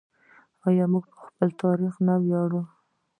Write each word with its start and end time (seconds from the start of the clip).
آیا 0.67 0.85
موږ 0.91 1.05
په 1.15 1.19
خپل 1.27 1.49
تاریخ 1.63 1.93
نه 2.07 2.13
ویاړو؟ 2.23 2.61